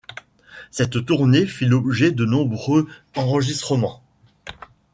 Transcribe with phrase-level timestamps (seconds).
[0.71, 4.01] Cette tournée fit l'objet de nombreux enregistrements.